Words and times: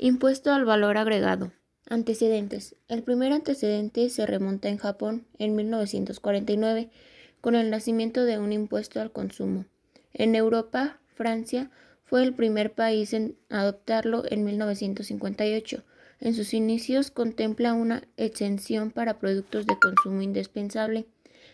Impuesto 0.00 0.52
al 0.52 0.64
valor 0.64 0.96
agregado. 0.96 1.52
Antecedentes. 1.88 2.76
El 2.86 3.02
primer 3.02 3.32
antecedente 3.32 4.08
se 4.10 4.26
remonta 4.26 4.68
en 4.68 4.76
Japón 4.76 5.26
en 5.38 5.56
1949 5.56 6.90
con 7.40 7.54
el 7.54 7.70
nacimiento 7.70 8.24
de 8.24 8.38
un 8.38 8.52
impuesto 8.52 9.00
al 9.00 9.10
consumo. 9.10 9.64
En 10.12 10.34
Europa, 10.34 11.00
Francia 11.14 11.70
fue 12.04 12.22
el 12.22 12.32
primer 12.32 12.72
país 12.74 13.12
en 13.12 13.36
adoptarlo 13.48 14.22
en 14.30 14.44
1958. 14.44 15.82
En 16.20 16.34
sus 16.34 16.54
inicios 16.54 17.10
contempla 17.10 17.74
una 17.74 18.04
exención 18.16 18.90
para 18.90 19.18
productos 19.18 19.66
de 19.66 19.78
consumo 19.78 20.22
indispensable 20.22 21.06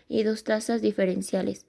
y 0.08 0.22
dos 0.22 0.44
tasas 0.44 0.82
diferenciales, 0.82 1.66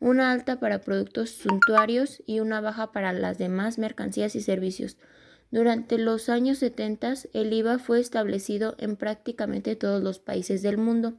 una 0.00 0.32
alta 0.32 0.60
para 0.60 0.80
productos 0.80 1.30
suntuarios 1.30 2.22
y 2.26 2.40
una 2.40 2.60
baja 2.60 2.92
para 2.92 3.12
las 3.12 3.38
demás 3.38 3.78
mercancías 3.78 4.36
y 4.36 4.40
servicios. 4.40 4.96
Durante 5.50 5.98
los 5.98 6.28
años 6.28 6.58
70 6.58 7.14
el 7.32 7.52
IVA 7.52 7.78
fue 7.78 8.00
establecido 8.00 8.76
en 8.78 8.96
prácticamente 8.96 9.76
todos 9.76 10.02
los 10.02 10.18
países 10.18 10.62
del 10.62 10.78
mundo. 10.78 11.14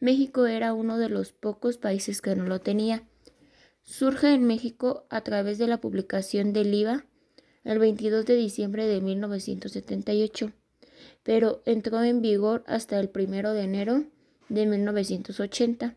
México 0.00 0.46
era 0.46 0.72
uno 0.72 0.98
de 0.98 1.08
los 1.08 1.32
pocos 1.32 1.76
países 1.76 2.22
que 2.22 2.34
no 2.34 2.44
lo 2.44 2.60
tenía. 2.60 3.04
Surge 3.82 4.32
en 4.32 4.44
México 4.44 5.06
a 5.10 5.20
través 5.22 5.58
de 5.58 5.66
la 5.66 5.80
publicación 5.80 6.52
del 6.52 6.74
IVA 6.74 7.04
el 7.64 7.78
22 7.78 8.24
de 8.24 8.36
diciembre 8.36 8.86
de 8.86 9.00
1978, 9.00 10.52
pero 11.22 11.62
entró 11.66 12.02
en 12.02 12.22
vigor 12.22 12.64
hasta 12.66 12.98
el 12.98 13.10
1 13.14 13.52
de 13.52 13.62
enero 13.62 14.04
de 14.48 14.66
1980 14.66 15.96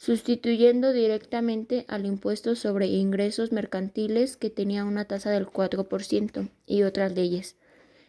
sustituyendo 0.00 0.94
directamente 0.94 1.84
al 1.86 2.06
impuesto 2.06 2.56
sobre 2.56 2.86
ingresos 2.86 3.52
mercantiles 3.52 4.38
que 4.38 4.48
tenía 4.48 4.86
una 4.86 5.04
tasa 5.04 5.30
del 5.30 5.46
4% 5.46 6.48
y 6.64 6.84
otras 6.84 7.12
leyes 7.12 7.56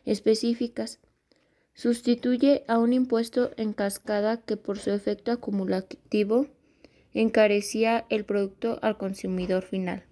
específicas. 0.06 1.00
Sustituye 1.74 2.64
a 2.70 2.78
un 2.78 2.94
impuesto 2.94 3.52
en 3.58 3.74
cascada 3.74 4.38
que 4.38 4.56
por 4.56 4.80
su 4.80 4.92
efecto 4.92 5.34
acumulativo 5.34 6.48
encarecía 7.14 8.06
el 8.08 8.24
producto 8.24 8.80
al 8.82 8.98
consumidor 8.98 9.64
final. 9.64 10.06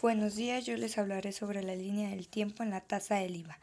Buenos 0.00 0.36
días, 0.36 0.64
yo 0.64 0.76
les 0.76 0.96
hablaré 0.96 1.32
sobre 1.32 1.60
la 1.64 1.74
línea 1.74 2.10
del 2.10 2.28
tiempo 2.28 2.62
en 2.62 2.70
la 2.70 2.80
tasa 2.80 3.16
del 3.16 3.34
IVA. 3.34 3.58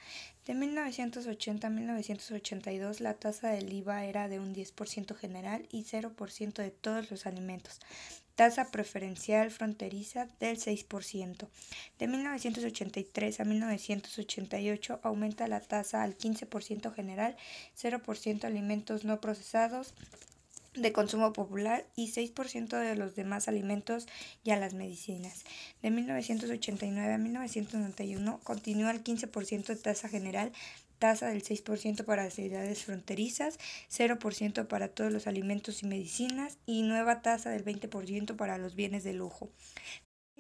De 0.45 0.53
1980 0.53 1.65
a 1.65 1.69
1982 1.69 2.99
la 2.99 3.13
tasa 3.13 3.51
del 3.51 3.71
IVA 3.71 4.03
era 4.03 4.27
de 4.27 4.41
un 4.41 4.53
10% 4.53 5.15
general 5.15 5.65
y 5.71 5.85
0% 5.85 6.55
de 6.55 6.71
todos 6.71 7.09
los 7.09 7.25
alimentos. 7.25 7.79
Tasa 8.35 8.69
preferencial 8.69 9.49
fronteriza 9.49 10.27
del 10.41 10.57
6%. 10.57 11.47
De 11.99 12.07
1983 12.07 13.39
a 13.39 13.45
1988 13.45 14.99
aumenta 15.03 15.47
la 15.47 15.61
tasa 15.61 16.03
al 16.03 16.17
15% 16.17 16.93
general, 16.93 17.37
0% 17.81 18.43
alimentos 18.43 19.05
no 19.05 19.21
procesados, 19.21 19.93
de 20.75 20.91
consumo 20.91 21.33
popular 21.33 21.85
y 21.95 22.11
6% 22.11 22.77
de 22.77 22.95
los 22.95 23.15
demás 23.15 23.47
alimentos 23.47 24.07
y 24.43 24.51
a 24.51 24.57
las 24.57 24.73
medicinas. 24.73 25.43
De 25.81 25.91
1989 25.91 27.13
a 27.13 27.17
1991 27.17 28.39
continúa 28.43 28.91
el 28.91 29.03
15% 29.03 29.65
de 29.65 29.75
tasa 29.75 30.09
general, 30.09 30.51
tasa 30.99 31.27
del 31.27 31.43
6% 31.43 32.05
para 32.05 32.25
las 32.25 32.33
ciudades 32.33 32.83
fronterizas, 32.83 33.59
0% 33.89 34.67
para 34.67 34.87
todos 34.87 35.11
los 35.11 35.27
alimentos 35.27 35.83
y 35.83 35.87
medicinas 35.87 36.57
y 36.65 36.83
nueva 36.83 37.21
tasa 37.21 37.49
del 37.49 37.65
20% 37.65 38.35
para 38.35 38.57
los 38.57 38.75
bienes 38.75 39.03
de 39.03 39.13
lujo. 39.13 39.49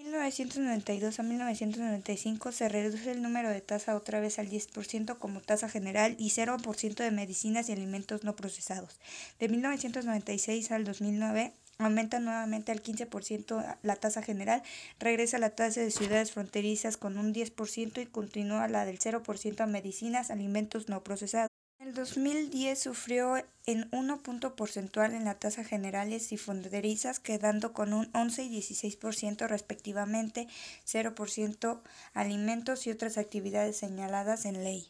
1992 0.05 1.19
a 1.19 1.23
1995 1.23 2.51
se 2.51 2.69
reduce 2.69 3.11
el 3.11 3.23
número 3.23 3.49
de 3.49 3.59
tasa 3.61 3.95
otra 3.95 4.19
vez 4.19 4.37
al 4.37 4.47
10% 4.47 5.17
como 5.17 5.41
tasa 5.41 5.67
general 5.67 6.15
y 6.19 6.29
0% 6.29 6.95
de 6.95 7.09
medicinas 7.09 7.69
y 7.69 7.71
alimentos 7.71 8.23
no 8.23 8.35
procesados. 8.35 8.99
De 9.39 9.49
1996 9.49 10.71
al 10.71 10.83
2009 10.83 11.53
aumenta 11.79 12.19
nuevamente 12.19 12.71
al 12.71 12.83
15% 12.83 13.77
la 13.81 13.95
tasa 13.95 14.21
general, 14.21 14.61
regresa 14.99 15.39
la 15.39 15.49
tasa 15.49 15.81
de 15.81 15.89
ciudades 15.89 16.31
fronterizas 16.31 16.97
con 16.97 17.17
un 17.17 17.33
10% 17.33 17.99
y 17.99 18.05
continúa 18.05 18.67
la 18.67 18.85
del 18.85 18.99
0% 18.99 19.59
a 19.59 19.65
medicinas, 19.65 20.29
alimentos 20.29 20.87
no 20.87 21.03
procesados. 21.03 21.54
El 21.85 21.93
2010 21.93 22.79
sufrió 22.79 23.35
en 23.67 23.87
1 23.91 24.23
punto 24.23 24.55
porcentual 24.55 25.13
en 25.13 25.23
la 25.23 25.35
tasa 25.35 25.63
generales 25.63 26.31
y 26.31 26.37
fronterizas, 26.37 27.19
quedando 27.19 27.73
con 27.73 27.93
un 27.93 28.09
11 28.15 28.45
y 28.45 28.49
16% 28.59 29.47
respectivamente, 29.47 30.47
0% 30.87 31.81
alimentos 32.15 32.87
y 32.87 32.89
otras 32.89 33.19
actividades 33.19 33.77
señaladas 33.77 34.45
en 34.45 34.63
ley. 34.63 34.87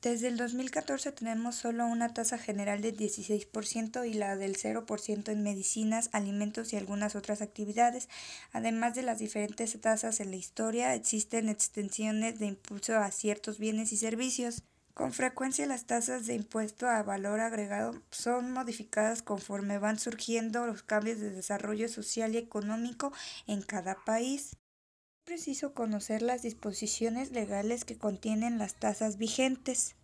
Desde 0.00 0.26
el 0.26 0.36
2014 0.36 1.12
tenemos 1.12 1.54
solo 1.54 1.86
una 1.86 2.12
tasa 2.12 2.38
general 2.38 2.82
del 2.82 2.96
16% 2.96 4.04
y 4.04 4.14
la 4.14 4.34
del 4.34 4.56
0% 4.56 5.28
en 5.28 5.42
medicinas, 5.44 6.10
alimentos 6.10 6.72
y 6.72 6.76
algunas 6.76 7.14
otras 7.14 7.40
actividades. 7.40 8.08
Además 8.50 8.96
de 8.96 9.02
las 9.02 9.20
diferentes 9.20 9.80
tasas 9.80 10.18
en 10.18 10.32
la 10.32 10.38
historia, 10.38 10.96
existen 10.96 11.48
extensiones 11.48 12.40
de 12.40 12.46
impulso 12.46 12.96
a 12.96 13.12
ciertos 13.12 13.60
bienes 13.60 13.92
y 13.92 13.96
servicios. 13.96 14.64
Con 14.94 15.12
frecuencia 15.14 15.66
las 15.66 15.86
tasas 15.86 16.26
de 16.26 16.34
impuesto 16.34 16.86
a 16.86 17.02
valor 17.02 17.40
agregado 17.40 18.02
son 18.10 18.52
modificadas 18.52 19.22
conforme 19.22 19.78
van 19.78 19.98
surgiendo 19.98 20.66
los 20.66 20.82
cambios 20.82 21.18
de 21.18 21.30
desarrollo 21.30 21.88
social 21.88 22.34
y 22.34 22.38
económico 22.38 23.10
en 23.46 23.62
cada 23.62 23.96
país. 24.04 24.50
Es 24.52 25.24
preciso 25.24 25.72
conocer 25.72 26.20
las 26.20 26.42
disposiciones 26.42 27.32
legales 27.32 27.86
que 27.86 27.96
contienen 27.96 28.58
las 28.58 28.74
tasas 28.74 29.16
vigentes. 29.16 29.96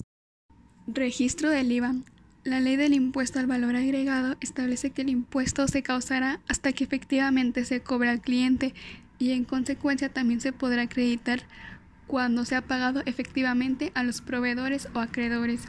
Registro 0.86 1.50
del 1.50 1.70
IVA. 1.70 1.94
La 2.44 2.60
ley 2.60 2.76
del 2.76 2.94
impuesto 2.94 3.40
al 3.40 3.46
valor 3.46 3.76
agregado 3.76 4.36
establece 4.40 4.90
que 4.90 5.02
el 5.02 5.10
impuesto 5.10 5.68
se 5.68 5.82
causará 5.82 6.40
hasta 6.48 6.72
que 6.72 6.84
efectivamente 6.84 7.66
se 7.66 7.82
cobre 7.82 8.08
al 8.08 8.22
cliente 8.22 8.72
y 9.18 9.32
en 9.32 9.44
consecuencia 9.44 10.08
también 10.08 10.40
se 10.40 10.52
podrá 10.52 10.82
acreditar 10.82 11.42
cuando 12.08 12.44
se 12.44 12.56
ha 12.56 12.62
pagado 12.62 13.02
efectivamente 13.06 13.92
a 13.94 14.02
los 14.02 14.20
proveedores 14.20 14.88
o 14.94 14.98
acreedores. 14.98 15.60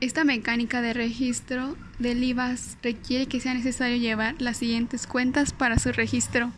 Esta 0.00 0.24
mecánica 0.24 0.80
de 0.80 0.92
registro 0.92 1.76
del 1.98 2.22
IVA 2.22 2.54
requiere 2.82 3.26
que 3.26 3.40
sea 3.40 3.54
necesario 3.54 3.96
llevar 3.96 4.40
las 4.40 4.58
siguientes 4.58 5.06
cuentas 5.06 5.52
para 5.52 5.78
su 5.78 5.90
registro. 5.90 6.52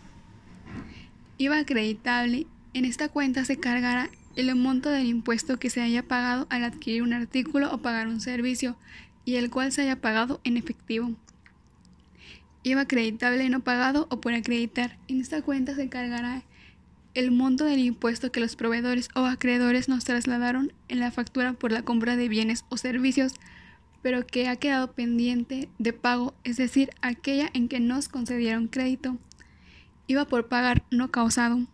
IVA 1.39 1.61
acreditable. 1.61 2.47
En 2.75 2.85
esta 2.85 3.09
cuenta 3.09 3.45
se 3.45 3.59
cargará 3.59 4.11
el 4.37 4.55
monto 4.55 4.91
del 4.91 5.07
impuesto 5.07 5.59
que 5.59 5.71
se 5.71 5.81
haya 5.81 6.03
pagado 6.03 6.47
al 6.51 6.65
adquirir 6.65 7.03
un 7.03 7.13
artículo 7.13 7.73
o 7.73 7.79
pagar 7.79 8.07
un 8.09 8.21
servicio 8.21 8.77
y 9.25 9.37
el 9.37 9.51
cual 9.51 9.73
se 9.73 9.83
haya 9.83 10.01
pagado 10.01 10.41
en 10.45 10.57
efectivo. 10.57 11.13
IVA 12.65 12.83
acreditable 12.83 13.49
no 13.49 13.61
pagado 13.61 14.07
o 14.11 14.21
por 14.21 14.35
acreditar. 14.35 14.99
En 15.09 15.21
esta 15.21 15.43
cuenta 15.43 15.75
se 15.75 15.89
cargará 15.89 16.43
el 17.15 17.31
monto 17.31 17.65
del 17.65 17.81
impuesto 17.81 18.33
que 18.33 18.41
los 18.41 18.57
proveedores 18.57 19.09
o 19.15 19.25
acreedores 19.27 19.89
nos 19.89 20.05
trasladaron 20.05 20.73
en 20.89 21.01
la 21.01 21.11
factura 21.11 21.53
por 21.53 21.73
la 21.73 21.83
compra 21.83 22.17
de 22.17 22.29
bienes 22.29 22.65
o 22.69 22.77
servicios, 22.77 23.35
pero 24.03 24.27
que 24.27 24.49
ha 24.49 24.57
quedado 24.57 24.93
pendiente 24.93 25.69
de 25.79 25.93
pago, 25.93 26.35
es 26.45 26.57
decir, 26.57 26.91
aquella 27.03 27.51
en 27.53 27.69
que 27.69 27.81
nos 27.81 28.09
concedieron 28.09 28.69
crédito, 28.69 29.19
iba 30.07 30.25
por 30.25 30.49
pagar 30.49 30.85
no 30.91 31.11
causado. 31.11 31.67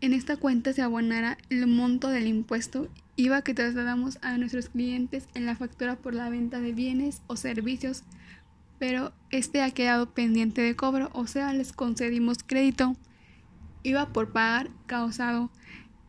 En 0.00 0.12
esta 0.12 0.36
cuenta 0.36 0.72
se 0.72 0.82
abonará 0.82 1.38
el 1.50 1.66
monto 1.66 2.08
del 2.08 2.26
impuesto 2.26 2.88
IVA 3.16 3.42
que 3.42 3.54
trasladamos 3.54 4.18
a 4.22 4.36
nuestros 4.38 4.68
clientes 4.68 5.28
en 5.34 5.46
la 5.46 5.56
factura 5.56 5.96
por 5.96 6.14
la 6.14 6.28
venta 6.28 6.60
de 6.60 6.72
bienes 6.72 7.22
o 7.26 7.36
servicios 7.36 8.02
pero 8.78 9.12
este 9.30 9.62
ha 9.62 9.70
quedado 9.70 10.10
pendiente 10.12 10.62
de 10.62 10.76
cobro, 10.76 11.10
o 11.12 11.26
sea, 11.26 11.52
les 11.52 11.72
concedimos 11.72 12.38
crédito. 12.44 12.96
Iba 13.82 14.12
por 14.12 14.32
pagar 14.32 14.70
causado. 14.86 15.50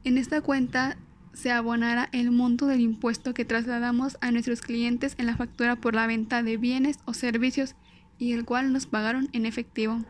En 0.03 0.17
esta 0.17 0.41
cuenta 0.41 0.97
se 1.33 1.51
abonará 1.51 2.09
el 2.13 2.31
monto 2.31 2.67
del 2.67 2.79
impuesto 2.79 3.33
que 3.33 3.45
trasladamos 3.45 4.17
a 4.21 4.31
nuestros 4.31 4.62
clientes 4.62 5.15
en 5.17 5.25
la 5.25 5.35
factura 5.35 5.75
por 5.75 5.94
la 5.94 6.07
venta 6.07 6.44
de 6.44 6.57
bienes 6.57 7.00
o 7.06 7.13
servicios 7.13 7.75
y 8.17 8.33
el 8.33 8.45
cual 8.45 8.71
nos 8.71 8.85
pagaron 8.85 9.29
en 9.33 9.45
efectivo. 9.45 10.03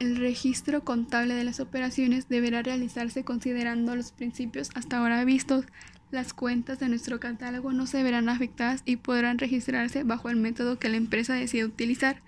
El 0.00 0.16
registro 0.16 0.84
contable 0.84 1.34
de 1.34 1.44
las 1.44 1.60
operaciones 1.60 2.28
deberá 2.28 2.62
realizarse 2.62 3.24
considerando 3.24 3.94
los 3.94 4.10
principios 4.10 4.70
hasta 4.74 4.98
ahora 4.98 5.24
vistos, 5.24 5.66
las 6.14 6.32
cuentas 6.32 6.78
de 6.78 6.88
nuestro 6.88 7.20
catálogo 7.20 7.72
no 7.72 7.86
se 7.86 8.02
verán 8.02 8.28
afectadas 8.28 8.82
y 8.86 8.96
podrán 8.96 9.38
registrarse 9.38 10.04
bajo 10.04 10.30
el 10.30 10.36
método 10.36 10.78
que 10.78 10.88
la 10.88 10.96
empresa 10.96 11.34
decida 11.34 11.66
utilizar. 11.66 12.22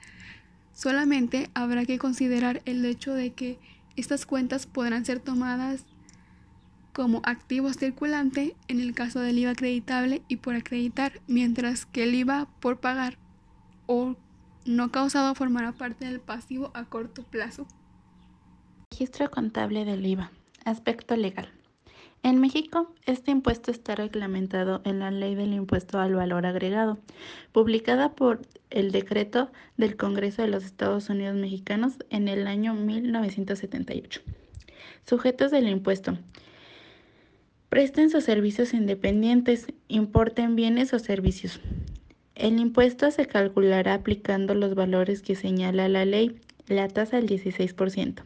Solamente 0.75 1.49
habrá 1.55 1.87
que 1.87 1.99
considerar 1.99 2.61
el 2.67 2.85
hecho 2.85 3.15
de 3.15 3.33
que 3.33 3.59
estas 3.97 4.27
cuentas 4.27 4.67
podrán 4.67 5.07
ser 5.07 5.21
tomadas 5.21 5.87
como 6.93 7.23
activo 7.25 7.73
circulante 7.73 8.57
en 8.69 8.81
el 8.81 8.95
caso 8.95 9.21
del 9.21 9.39
IVA 9.39 9.53
acreditable 9.53 10.23
y 10.29 10.37
por 10.37 10.55
acreditar, 10.55 11.21
mientras 11.27 11.87
que 11.87 12.05
el 12.05 12.15
IVA 12.15 12.49
por 12.61 12.81
pagar 12.81 13.17
o 13.87 14.17
no 14.65 14.91
causado 14.91 15.35
formará 15.35 15.73
parte 15.73 16.07
del 16.07 16.21
pasivo 16.21 16.73
a 16.75 16.85
corto 16.85 17.23
plazo. 17.23 17.67
Registro 18.91 19.31
contable 19.31 19.85
del 19.85 20.05
IVA. 20.05 20.33
Aspecto 20.65 21.17
legal. 21.17 21.56
En 22.27 22.41
México, 22.41 22.93
este 23.07 23.31
impuesto 23.31 23.71
está 23.71 23.95
reglamentado 23.95 24.81
en 24.85 24.99
la 24.99 25.13
Ley 25.13 25.37
del 25.37 25.53
Impuesto 25.53 26.01
al 26.01 26.17
Valor 26.17 26.45
Agregado, 26.45 26.99
publicada 27.53 28.17
por 28.17 28.43
el 28.71 28.91
Decreto 28.91 29.53
del 29.77 29.97
Congreso 29.97 30.43
de 30.43 30.49
los 30.49 30.65
Estados 30.65 31.09
Unidos 31.09 31.37
Mexicanos 31.37 31.93
en 32.11 32.27
el 32.27 32.49
año 32.49 32.75
1978. 32.75 34.23
Sujetos 35.09 35.53
del 35.53 35.69
impuesto. 35.69 36.19
Presten 37.69 38.11
sus 38.11 38.25
servicios 38.25 38.75
independientes, 38.75 39.69
importen 39.87 40.57
bienes 40.57 40.93
o 40.95 40.99
servicios. 40.99 41.61
El 42.35 42.59
impuesto 42.59 43.09
se 43.13 43.27
calculará 43.27 43.95
aplicando 43.95 44.57
los 44.57 44.75
valores 44.75 45.23
que 45.23 45.37
señala 45.37 45.89
la 45.89 46.05
ley, 46.05 46.41
la 46.67 46.89
tasa 46.89 47.19
del 47.19 47.29
16%. 47.29 48.25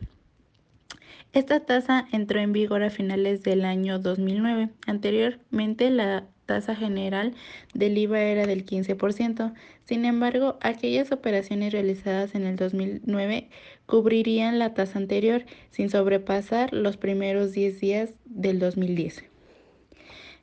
Esta 1.32 1.60
tasa 1.60 2.08
entró 2.10 2.40
en 2.40 2.52
vigor 2.52 2.82
a 2.82 2.90
finales 2.90 3.42
del 3.42 3.64
año 3.64 4.00
2009. 4.00 4.70
Anteriormente 4.86 5.90
la 5.90 6.26
tasa 6.46 6.74
general 6.74 7.34
del 7.72 7.96
IVA 7.96 8.20
era 8.20 8.46
del 8.46 8.66
15%. 8.66 9.54
Sin 9.84 10.04
embargo, 10.04 10.58
aquellas 10.60 11.12
operaciones 11.12 11.72
realizadas 11.72 12.34
en 12.34 12.46
el 12.46 12.56
2009 12.56 13.48
cubrirían 13.86 14.58
la 14.58 14.74
tasa 14.74 14.98
anterior 14.98 15.44
sin 15.70 15.88
sobrepasar 15.88 16.72
los 16.72 16.96
primeros 16.96 17.52
10 17.52 17.78
días 17.78 18.14
del 18.24 18.58
2010. 18.58 19.29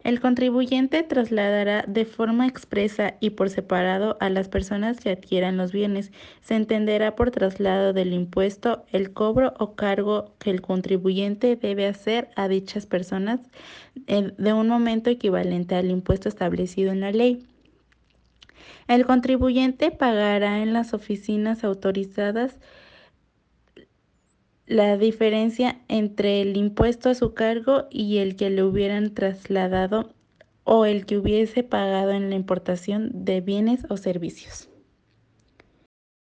El 0.04 0.22
contribuyente 0.22 1.04
trasladará 1.04 1.84
de 1.88 2.06
forma 2.06 2.48
expresa 2.48 3.16
y 3.20 3.32
por 3.32 3.50
separado 3.50 4.16
a 4.20 4.30
las 4.30 4.48
personas 4.48 5.00
que 5.00 5.10
adquieran 5.10 5.58
los 5.58 5.72
bienes. 5.72 6.12
Se 6.42 6.56
entenderá 6.56 7.16
por 7.16 7.32
traslado 7.32 7.94
del 7.94 8.14
impuesto 8.14 8.86
el 8.92 9.12
cobro 9.12 9.54
o 9.60 9.76
cargo 9.76 10.34
que 10.40 10.52
el 10.52 10.62
contribuyente 10.62 11.56
debe 11.56 11.88
hacer 11.88 12.30
a 12.36 12.48
dichas 12.48 12.86
personas 12.86 13.42
de 14.06 14.54
un 14.54 14.68
momento 14.68 15.10
equivalente 15.10 15.76
al 15.76 15.90
impuesto 15.90 16.30
establecido 16.30 16.92
en 16.92 17.02
la 17.02 17.12
ley. 17.12 17.44
El 18.88 19.06
contribuyente 19.06 19.92
pagará 19.92 20.62
en 20.62 20.72
las 20.72 20.94
oficinas 20.94 21.64
autorizadas 21.66 22.58
la 24.68 24.98
diferencia 24.98 25.80
entre 25.88 26.42
el 26.42 26.58
impuesto 26.58 27.10
a 27.10 27.16
su 27.16 27.34
cargo 27.34 27.88
y 27.90 28.18
el 28.18 28.36
que 28.36 28.50
le 28.50 28.64
hubieran 28.64 29.14
trasladado 29.14 30.14
o 30.66 30.86
el 30.86 31.06
que 31.06 31.18
hubiese 31.18 31.64
pagado 31.64 32.12
en 32.12 32.30
la 32.30 32.36
importación 32.36 33.10
de 33.26 33.40
bienes 33.40 33.86
o 33.90 33.96
servicios. 33.96 34.70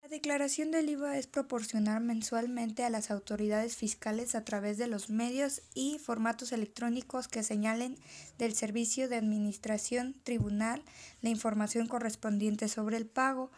La 0.03 0.09
declaración 0.09 0.69
del 0.69 0.87
IVA 0.87 1.17
es 1.17 1.25
proporcionar 1.25 1.99
mensualmente 1.99 2.83
a 2.83 2.91
las 2.91 3.09
autoridades 3.09 3.75
fiscales 3.75 4.35
a 4.35 4.45
través 4.45 4.77
de 4.77 4.85
los 4.85 5.09
medios 5.09 5.63
y 5.73 5.97
formatos 5.97 6.51
electrónicos 6.51 7.27
que 7.27 7.41
señalen 7.41 7.97
del 8.37 8.53
Servicio 8.53 9.09
de 9.09 9.15
Administración 9.15 10.15
Tribunal 10.23 10.83
la 11.23 11.29
información 11.29 11.87
correspondiente 11.87 12.67
sobre 12.67 12.97
el 12.97 13.07
pago, 13.07 13.49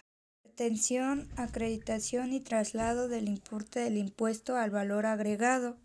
Atención, 0.57 1.29
acreditación 1.35 2.33
y 2.33 2.39
traslado 2.39 3.07
del 3.07 3.29
importe 3.29 3.79
del 3.79 3.95
impuesto 3.95 4.55
al 4.55 4.71
valor 4.71 5.05
agregado 5.05 5.77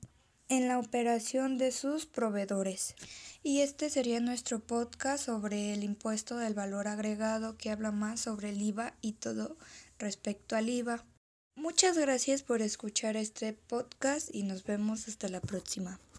en 0.48 0.66
la 0.66 0.78
operación 0.78 1.58
de 1.58 1.72
sus 1.72 2.06
proveedores. 2.06 2.94
Y 3.42 3.60
este 3.60 3.90
sería 3.90 4.18
nuestro 4.20 4.60
podcast 4.60 5.26
sobre 5.26 5.74
el 5.74 5.84
impuesto 5.84 6.38
del 6.38 6.54
valor 6.54 6.88
agregado 6.88 7.58
que 7.58 7.68
habla 7.68 7.92
más 7.92 8.20
sobre 8.20 8.48
el 8.48 8.62
IVA 8.62 8.94
y 9.02 9.12
todo 9.12 9.58
respecto 9.98 10.56
al 10.56 10.70
IVA. 10.70 11.04
Muchas 11.54 11.98
gracias 11.98 12.42
por 12.42 12.62
escuchar 12.62 13.18
este 13.18 13.52
podcast 13.52 14.34
y 14.34 14.42
nos 14.42 14.64
vemos 14.64 15.06
hasta 15.06 15.28
la 15.28 15.42
próxima. 15.42 16.00